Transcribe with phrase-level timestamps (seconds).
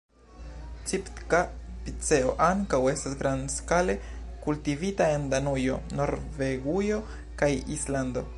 [0.91, 3.97] Sitka-piceo ankaŭ estas grandskale
[4.47, 7.03] kultivita en Danujo, Norvegujo
[7.43, 8.27] kaj Islando.